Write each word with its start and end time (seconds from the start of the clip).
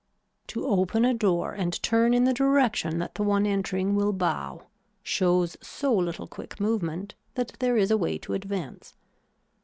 To 0.47 0.65
open 0.65 1.05
a 1.05 1.13
door 1.13 1.53
and 1.53 1.79
turn 1.83 2.15
in 2.15 2.23
the 2.23 2.33
direction 2.33 2.97
that 2.97 3.13
the 3.13 3.21
one 3.21 3.45
entering 3.45 3.93
will 3.93 4.13
bow 4.13 4.63
shows 5.03 5.57
so 5.61 5.93
little 5.95 6.25
quick 6.25 6.59
movement 6.59 7.13
that 7.35 7.49
there 7.59 7.77
is 7.77 7.91
a 7.91 7.97
way 7.97 8.17
to 8.17 8.33
advance. 8.33 8.95